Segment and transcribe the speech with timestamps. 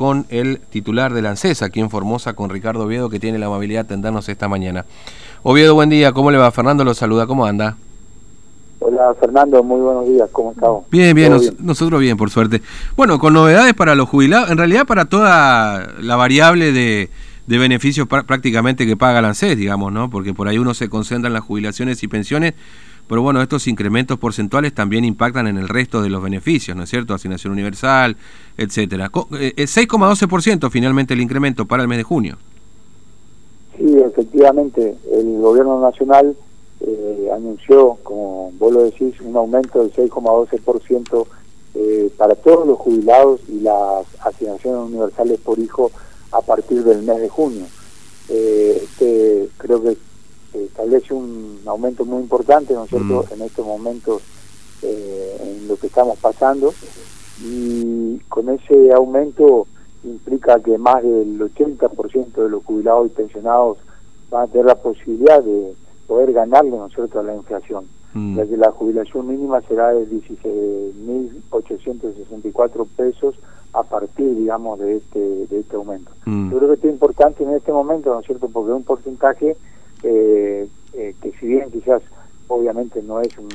[0.00, 3.44] con el titular de la ANSES aquí en Formosa, con Ricardo Oviedo, que tiene la
[3.44, 4.86] amabilidad de atendernos esta mañana.
[5.42, 6.50] Oviedo, buen día, ¿cómo le va?
[6.52, 7.76] Fernando lo saluda, ¿cómo anda?
[8.78, 10.84] Hola Fernando, muy buenos días, ¿cómo estamos?
[10.90, 12.62] Bien, bien, nosotros bien, por suerte.
[12.96, 17.10] Bueno, con novedades para los jubilados, en realidad para toda la variable de,
[17.46, 20.08] beneficios prácticamente que paga la ANSES, digamos, ¿no?
[20.08, 22.54] Porque por ahí uno se concentra en las jubilaciones y pensiones,
[23.10, 26.90] pero bueno, estos incrementos porcentuales también impactan en el resto de los beneficios, ¿no es
[26.90, 27.12] cierto?
[27.12, 28.16] Asignación universal,
[28.56, 29.10] etcétera.
[29.10, 32.36] 6,12% eh, finalmente el incremento para el mes de junio.
[33.76, 36.36] Sí, efectivamente, el gobierno nacional
[36.82, 41.26] eh, anunció, como vos lo decís, un aumento del 6,12%
[41.74, 45.90] eh, para todos los jubilados y las asignaciones universales por hijo
[46.30, 47.64] a partir del mes de junio.
[48.28, 49.96] Eh, este, creo que
[50.54, 53.32] establece un aumento muy importante, ¿no es cierto?, mm.
[53.34, 54.22] en estos momentos
[54.82, 56.72] eh, en lo que estamos pasando
[57.42, 59.66] y con ese aumento
[60.04, 63.76] implica que más del 80% de los jubilados y pensionados
[64.30, 65.74] van a tener la posibilidad de
[66.06, 67.84] poder ganarle, ¿no a la inflación.
[68.14, 68.36] Mm.
[68.36, 73.34] Ya que la jubilación mínima será de 16.864 pesos
[73.72, 76.10] a partir, digamos, de este, de este aumento.
[76.24, 76.50] Mm.
[76.50, 78.84] Yo creo que esto es importante en este momento, ¿no es cierto?, porque es un
[78.84, 79.56] porcentaje
[80.02, 82.02] eh, eh, que si bien quizás
[82.48, 83.48] obviamente no es un...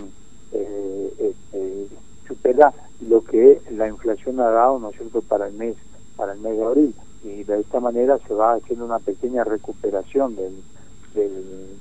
[0.52, 1.88] Eh, eh,
[2.28, 2.74] supera
[3.08, 5.76] lo que la inflación ha dado, ¿no es cierto?, para el mes,
[6.16, 6.96] para el mes de abril.
[7.24, 10.54] Y de esta manera se va haciendo una pequeña recuperación del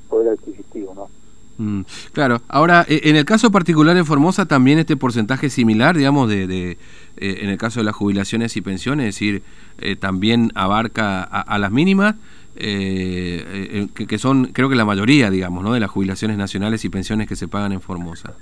[0.09, 1.09] poder adquisitivo, ¿no?
[1.57, 6.29] Mm, claro, ahora eh, en el caso particular de Formosa también este porcentaje similar, digamos,
[6.29, 6.73] de, de
[7.17, 9.43] eh, en el caso de las jubilaciones y pensiones, es decir,
[9.79, 12.17] eh, también abarca a, las mínimas,
[12.57, 15.73] que, que, son creo que la mayoría, digamos, ¿no?
[15.73, 18.35] de las jubilaciones nacionales y pensiones que se pagan en Formosa.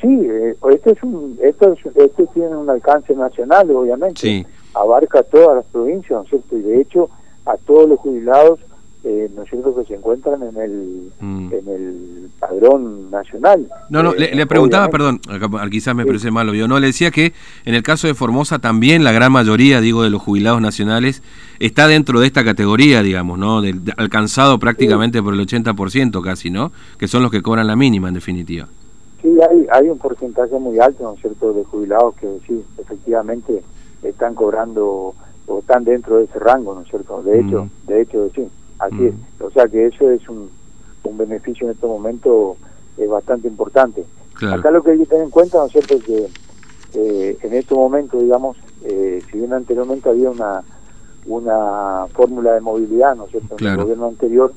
[0.00, 0.28] sí,
[0.70, 4.46] este es un, esto, este tiene un alcance nacional, obviamente, sí.
[4.74, 6.56] abarca todas las provincias, ¿no es cierto?
[6.56, 7.08] Y de hecho
[7.46, 8.60] a todos los jubilados,
[9.08, 11.52] eh, ¿no es cierto?, que se encuentran en el, mm.
[11.52, 13.68] en el padrón nacional.
[13.88, 15.20] No, no, le, eh, preguntaba, perdón,
[15.70, 17.32] quizás me parece malo, yo no, le decía que
[17.64, 21.22] en el caso de Formosa también la gran mayoría, digo, de los jubilados nacionales
[21.60, 23.62] está dentro de esta categoría, digamos, ¿no?,
[23.96, 28.14] alcanzado prácticamente por el 80% casi, ¿no?, que son los que cobran la mínima en
[28.14, 28.66] definitiva.
[29.22, 33.62] Sí, hay, hay un porcentaje muy alto, ¿no es cierto?, de jubilados que sí, efectivamente
[34.02, 35.14] están cobrando
[35.46, 37.22] o están dentro de ese rango, ¿no es cierto?
[37.22, 37.86] De hecho, mm.
[37.86, 38.48] de hecho, sí,
[38.78, 39.14] así es.
[39.14, 39.44] Mm.
[39.44, 40.50] O sea que eso es un,
[41.04, 42.56] un beneficio en este momento
[42.96, 44.04] es bastante importante.
[44.42, 46.28] Acá lo que hay que tener en cuenta, ¿no es cierto?, es que
[46.94, 50.62] eh, en este momento, digamos, eh, si bien anteriormente había una
[51.28, 54.52] una fórmula de movilidad, ¿no es cierto?, en el gobierno anterior,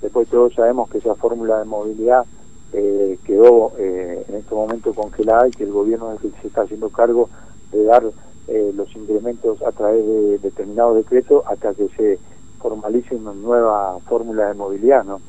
[0.00, 2.24] después todos sabemos que esa fórmula de movilidad
[2.72, 6.62] eh, quedó en este momento congelada y que el gobierno es el que se está
[6.62, 7.28] haciendo cargo
[7.72, 8.04] de dar
[8.46, 12.18] eh, los incrementos a través de determinados decretos hasta que se
[12.64, 15.20] formalice una nueva fórmula de movilidad, ¿no?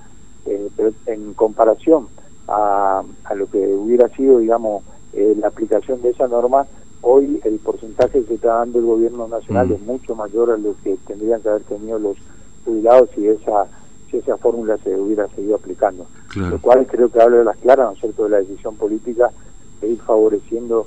[0.45, 2.07] Eh, pero en comparación
[2.47, 6.65] a, a, lo que hubiera sido, digamos, eh, la aplicación de esa norma,
[7.01, 9.73] hoy el porcentaje que está dando el gobierno nacional mm.
[9.73, 12.15] es mucho mayor a lo que tendrían que haber tenido los
[12.63, 13.67] jubilados si esa
[14.09, 16.05] si esa fórmula se hubiera seguido aplicando.
[16.35, 19.29] Lo cual creo que habla de las claras, ¿no es cierto?, de la decisión política
[19.81, 20.85] de ir favoreciendo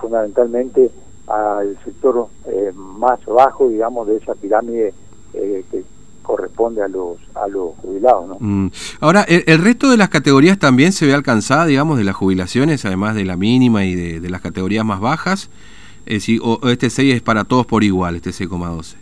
[0.00, 0.90] fundamentalmente
[1.26, 4.92] al sector eh, más bajo, digamos, de esa pirámide
[5.34, 5.82] eh, que
[6.22, 8.28] corresponde a los a los jubilados.
[8.28, 8.36] ¿no?
[8.40, 8.70] Mm.
[9.00, 13.14] Ahora, ¿el, resto de las categorías también se ve alcanzada, digamos, de las jubilaciones, además
[13.14, 15.50] de la mínima y de, las categorías más bajas?
[16.06, 18.96] Es o, este 6 es para todos por igual, este 6,12?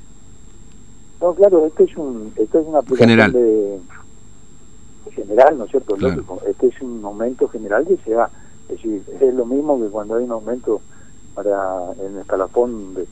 [1.20, 3.32] No, claro, este es, un, este es una aplicación general.
[3.32, 3.78] De,
[5.14, 5.96] general, ¿no es cierto?
[6.48, 8.30] Este es un aumento general que se da.
[8.68, 10.80] Es decir, es lo mismo que cuando hay un aumento
[11.34, 13.06] para en el escalafón de,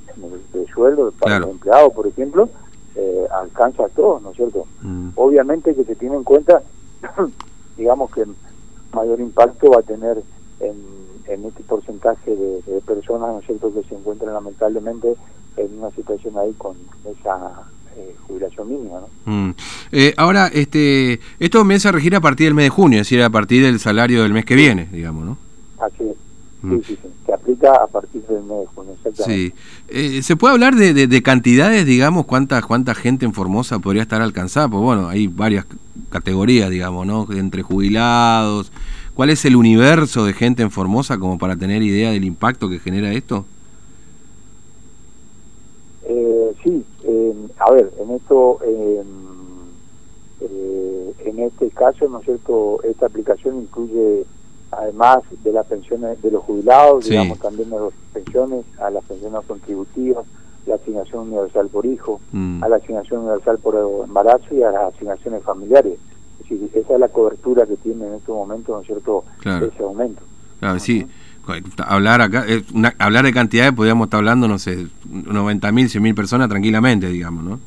[0.73, 2.49] sueldo para los empleados, por ejemplo,
[2.97, 4.67] eh, alcanza a todos, ¿no es cierto?
[4.83, 5.11] Mm.
[5.15, 6.63] Obviamente que se tiene en cuenta,
[7.77, 8.25] digamos que
[8.93, 10.23] mayor impacto va a tener
[10.61, 11.01] en,
[11.45, 15.15] este porcentaje de, personas, ¿no es cierto?, que se encuentran lamentablemente
[15.57, 17.63] en una situación ahí con esa
[17.97, 19.33] eh, jubilación mínima, ¿no?
[19.33, 19.55] Mm.
[19.93, 23.23] Eh, ahora, este, esto comienza a regir a partir del mes de junio, es decir,
[23.23, 25.39] a partir del salario del mes que viene, digamos, ¿no?
[25.79, 26.17] Así es.
[26.63, 26.77] Mm.
[26.79, 29.53] Sí, sí, sí, que aplica a partir del mes de junio, Sí.
[29.89, 34.21] Eh, ¿Se puede hablar de, de, cantidades, digamos, cuánta, cuánta gente en Formosa podría estar
[34.21, 34.69] alcanzada?
[34.69, 35.65] Pues bueno, hay varias
[36.11, 37.27] categorías, digamos, ¿no?
[37.31, 38.73] Entre jubilados.
[39.15, 42.81] ¿Cuál es el universo de gente en Formosa como para tener idea del impacto que
[42.81, 43.45] genera esto?
[46.05, 49.03] Eh, sí, eh, a ver, en esto, eh,
[51.25, 52.83] en este caso, ¿no es cierto?
[52.83, 54.25] Esta aplicación incluye
[54.71, 59.41] además de las pensiones de los jubilados, digamos también de las pensiones, a las pensiones
[59.47, 60.25] contributivas,
[60.67, 62.63] la asignación universal por hijo, mm.
[62.63, 65.99] a la asignación universal por embarazo y a las asignaciones familiares.
[66.41, 69.83] Es decir, esa es la cobertura que tiene en este momento, ¿no es cierto?, ese
[69.83, 70.23] aumento.
[70.59, 71.07] Claro, sí.
[71.79, 72.45] Hablar acá,
[72.99, 77.59] hablar de cantidades, podríamos estar hablando, no sé, 90.000, mil, mil personas tranquilamente, digamos, ¿no?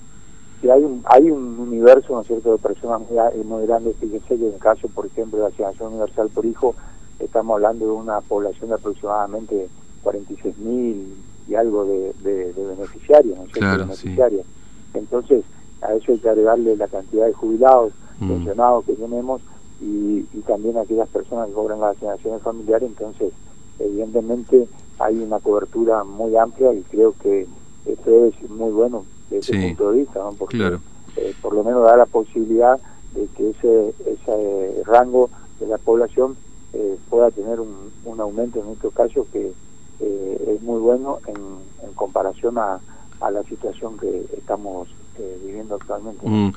[0.61, 3.95] Sí, hay un, hay un universo, ¿no es cierto?, de personas muy, muy grandes.
[3.97, 6.75] Fíjense que en el caso, por ejemplo, de la asignación universal por hijo,
[7.19, 9.69] estamos hablando de una población de aproximadamente
[10.03, 11.15] 46 mil
[11.47, 14.45] y algo de, beneficiarios, beneficiarios.
[14.93, 15.43] Entonces,
[15.81, 18.29] a eso hay que agregarle la cantidad de jubilados, mm.
[18.29, 19.41] pensionados que tenemos
[19.81, 22.89] y, también aquellas personas que cobran las asignaciones familiares.
[22.89, 23.31] Entonces,
[23.79, 24.67] evidentemente
[24.99, 27.47] hay una cobertura muy amplia y creo que
[27.85, 30.77] esto es muy bueno desde ese punto de vista, porque
[31.17, 32.79] eh, por lo menos da la posibilidad
[33.13, 35.29] de que ese, ese rango
[35.59, 36.35] de la población
[36.73, 39.51] eh, pueda tener un, un, aumento en estos casos que
[39.99, 42.79] eh, es muy bueno en, en comparación a,
[43.21, 44.87] a, la situación que estamos
[45.19, 46.27] eh, viviendo actualmente.
[46.27, 46.51] Mm.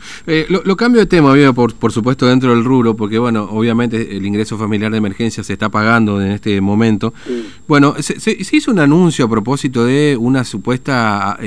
[0.48, 4.56] lo, cambio de tema, por, por supuesto, dentro del rubro, porque, bueno, obviamente el ingreso
[4.56, 7.12] familiar de emergencia se está pagando en este momento.
[7.68, 11.38] Bueno, se, se, hizo un anuncio a propósito de una supuesta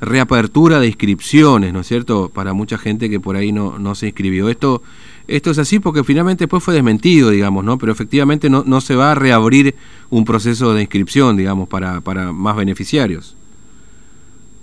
[0.00, 4.06] reapertura de inscripciones, ¿no es cierto?, para mucha gente que por ahí no, no se
[4.06, 4.48] inscribió.
[4.48, 4.82] Esto
[5.26, 7.78] esto es así porque finalmente después fue desmentido, digamos, ¿no?
[7.78, 9.74] Pero efectivamente no, no se va a reabrir
[10.10, 13.36] un proceso de inscripción, digamos, para, para más beneficiarios.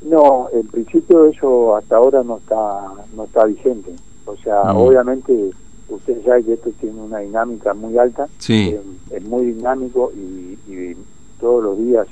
[0.03, 2.81] No, en principio eso hasta ahora no está
[3.15, 3.91] no está vigente.
[4.25, 5.51] O sea, obviamente
[5.89, 8.69] usted sabe que esto tiene una dinámica muy alta, sí.
[8.73, 8.81] Eh,
[9.11, 10.95] es muy dinámico y,
[11.39, 12.05] todos los días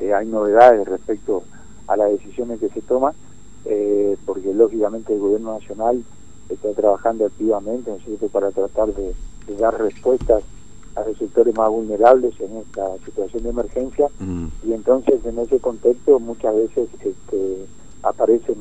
[0.00, 1.61] eh, hay novedades respecto a
[1.96, 3.14] las decisiones que se toman,
[3.64, 6.02] eh, porque lógicamente el gobierno nacional
[6.48, 9.14] está trabajando activamente ¿no para tratar de,
[9.58, 10.42] dar respuestas
[10.94, 14.46] a los sectores más vulnerables en esta situación de emergencia mm.
[14.64, 17.66] y entonces en ese contexto muchas veces este,
[18.02, 18.56] aparecen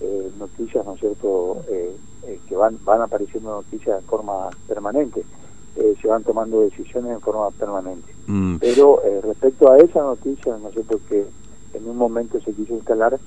[0.00, 1.94] eh, noticias, ¿no es cierto?, eh,
[2.26, 5.24] eh, que van, van apareciendo noticias en forma permanente,
[6.02, 8.12] se van tomando decisiones en forma permanente.
[8.26, 8.56] Mm.
[8.56, 11.26] Pero respecto a esa noticia, ¿no es cierto?, que
[11.74, 13.18] en un momento se quiso instalar,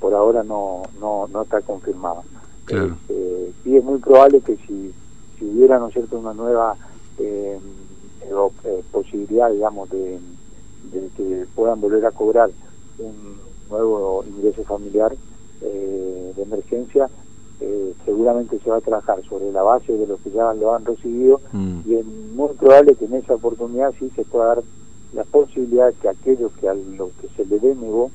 [0.00, 2.22] por ahora no, no, no está confirmada.
[2.64, 2.96] Claro.
[3.08, 4.92] Este, y es muy probable que si,
[5.38, 6.76] si hubiera, ¿no es cierto?, una nueva
[7.18, 7.58] eh,
[8.64, 10.18] eh, posibilidad, digamos, de,
[11.16, 12.50] que puedan volver a cobrar
[12.98, 13.38] un
[13.70, 15.14] nuevo ingreso familiar
[15.60, 17.08] eh, de emergencia,
[18.04, 21.40] seguramente se va a trabajar sobre la base de los que ya lo han recibido
[21.52, 21.80] mm.
[21.86, 24.62] y es muy probable que en esa oportunidad sí se pueda dar
[25.14, 28.10] la posibilidad que aquellos que a los que se le denegó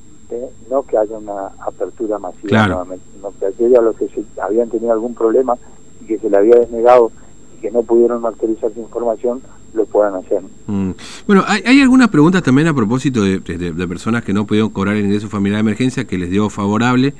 [0.70, 4.68] no que haya una apertura masiva nuevamente, sino que aquellos a los que se habían
[4.68, 5.56] tenido algún problema
[6.00, 7.10] y que se le había denegado
[7.56, 9.42] y que no pudieron actualizar su información,
[9.74, 10.40] lo puedan hacer.
[10.66, 10.90] Mm.
[11.26, 14.96] Bueno, hay, hay, algunas preguntas también a propósito de, de, personas que no pudieron cobrar
[14.96, 17.14] el ingreso familiar de emergencia, que les dio favorable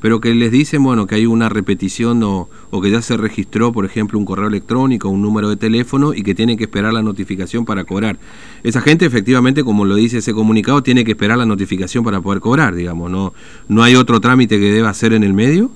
[0.00, 3.72] pero que les dicen, bueno, que hay una repetición o, o, que ya se registró,
[3.72, 7.02] por ejemplo, un correo electrónico, un número de teléfono y que tienen que esperar la
[7.02, 8.16] notificación para cobrar.
[8.62, 12.40] Esa gente, efectivamente, como lo dice ese comunicado, tiene que esperar la notificación para poder
[12.40, 13.32] cobrar, digamos, ¿no,
[13.68, 15.70] no hay otro trámite que deba hacer en el medio?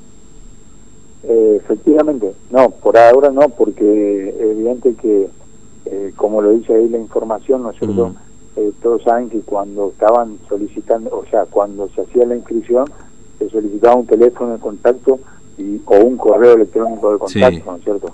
[1.22, 5.28] Eh, efectivamente, no, por ahora no, porque es evidente que,
[5.90, 8.14] eh, como lo dice ahí la información, ¿no es cierto?
[8.56, 12.84] Eh, todos saben que cuando estaban solicitando, o sea, cuando se hacía la inscripción,
[13.38, 15.18] se solicitaba un teléfono de contacto
[15.58, 18.12] y, o un correo electrónico de contacto, ¿no es cierto?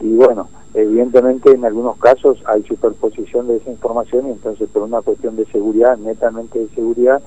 [0.00, 5.02] Y bueno, evidentemente en algunos casos hay superposición de esa información y entonces por una
[5.02, 7.20] cuestión de seguridad, netamente de seguridad,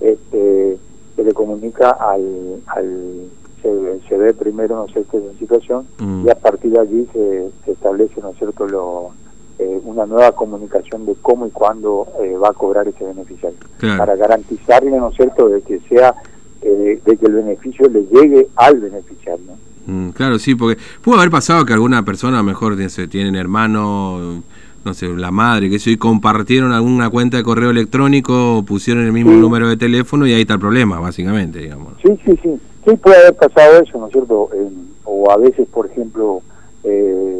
[0.00, 0.78] este,
[1.14, 3.28] se le comunica al, al
[4.08, 6.26] se, ve primero, ¿no es cierto?, esa situación mm.
[6.26, 9.10] y a partir de allí se, establece, ¿no es cierto?, lo,
[9.58, 13.58] eh, una nueva comunicación de cómo y cuándo eh, va a cobrar ese beneficiario.
[13.98, 16.14] Para garantizarle, ¿no es cierto?, de que sea
[16.60, 19.44] de, que el beneficio le llegue al beneficiario.
[19.86, 24.42] Mm, claro, sí, porque pudo haber pasado que alguna persona, mejor se tienen hermano,
[24.84, 29.32] no sé, la madre, que y compartieron alguna cuenta de correo electrónico, pusieron el mismo
[29.32, 31.94] número de teléfono y ahí está el problema, básicamente, digamos.
[32.04, 34.50] Sí, sí, sí, sí puede haber pasado eso, ¿no es cierto?
[35.04, 36.42] o a veces, por ejemplo,
[36.84, 37.31] eh,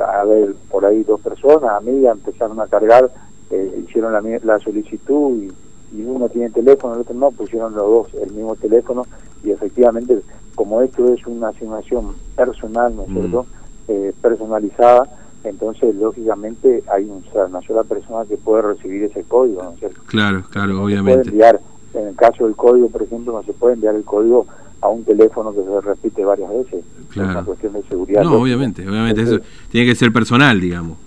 [0.00, 3.10] a ver, por ahí dos personas, amigas, empezaron a cargar,
[3.50, 5.52] eh, hicieron la, la solicitud y
[5.92, 9.06] y uno tiene teléfono, el otro no, pusieron los dos el mismo teléfono
[9.44, 10.20] y efectivamente
[10.54, 13.14] como esto es una asignación personal, ¿no es mm.
[13.14, 13.46] cierto?
[13.88, 15.08] Eh, personalizada,
[15.44, 20.00] entonces lógicamente hay una sola persona que puede recibir ese código, ¿no es cierto?
[20.06, 21.28] Claro, claro, obviamente.
[21.28, 21.60] enviar,
[21.94, 24.46] en el caso del código, por ejemplo, no se puede enviar el código
[24.80, 26.84] a un teléfono que se repite varias veces.
[27.10, 27.30] Claro.
[27.30, 28.22] Es una cuestión de seguridad.
[28.22, 29.40] No, obviamente, obviamente, eso
[29.70, 30.98] tiene que ser personal, digamos.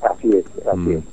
[0.00, 0.92] Así es, así mm.
[0.92, 1.04] es.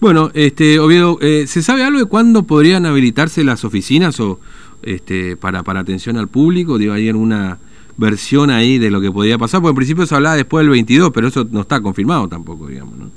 [0.00, 4.38] Bueno, este, Oviedo, eh, ¿se sabe algo de cuándo podrían habilitarse las oficinas o
[4.82, 6.76] este, para, para atención al público?
[6.76, 7.58] Digo, ¿hay alguna
[7.96, 9.60] versión ahí de lo que podría pasar?
[9.60, 12.98] Porque en principio se hablaba después del 22, pero eso no está confirmado tampoco, digamos,
[12.98, 13.10] ¿no?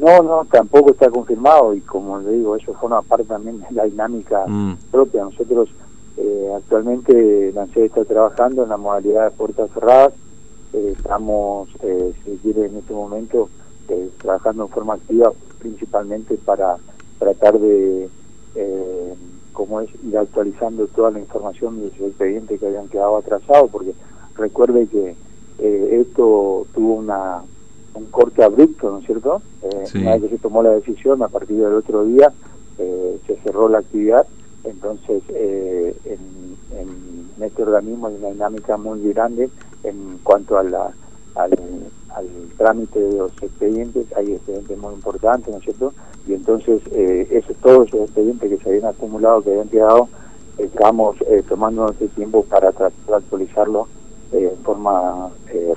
[0.00, 3.84] No, no, tampoco está confirmado y como le digo, eso forma parte también de la
[3.84, 4.76] dinámica mm.
[4.90, 5.24] propia.
[5.24, 5.70] Nosotros
[6.16, 10.12] eh, actualmente la está trabajando en la modalidad de puertas cerradas.
[10.72, 13.48] Eh, estamos, eh, si quiere, en este momento
[13.88, 16.76] eh, trabajando en forma activa principalmente para
[17.18, 18.08] tratar de,
[18.54, 19.14] eh,
[19.52, 23.92] como es, ir actualizando toda la información de los expedientes que habían quedado atrasados, porque
[24.36, 25.14] recuerde que
[25.58, 27.42] esto tuvo una
[27.94, 29.40] un corte abrupto, ¿no es cierto?
[29.62, 32.30] Eh, Una vez que se tomó la decisión, a partir del otro día
[32.76, 34.26] se cerró la actividad,
[34.76, 39.48] entonces eh, en, en, este organismo hay una dinámica muy grande
[39.82, 40.74] en cuanto al,
[42.56, 45.92] trámite de los expedientes, hay expedientes muy importantes, ¿no es cierto?
[46.26, 50.08] Y entonces, eh, todos esos expedientes que se habían acumulado, que habían quedado,
[50.56, 53.86] estamos eh, tomando este tiempo para tratar de actualizarlo
[54.32, 55.30] eh, en forma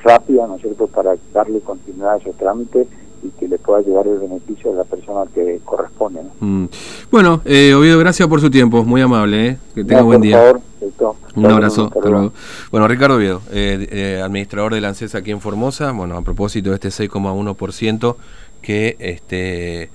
[0.03, 2.87] rápida, ¿no es cierto?, para darle continuidad a esos trámites
[3.59, 6.21] pueda llevar el beneficio a la persona que corresponde.
[6.39, 6.65] Mm.
[7.11, 9.57] Bueno, eh, Oviedo, gracias por su tiempo, muy amable, ¿eh?
[9.75, 10.37] que tenga buen día.
[10.37, 10.61] Favor.
[11.35, 11.91] Un abrazo.
[12.71, 15.91] Bueno, Ricardo Viedo, eh, eh, administrador de ANSES aquí en Formosa.
[15.91, 18.15] Bueno, a propósito de este 6,1%
[18.61, 19.89] que este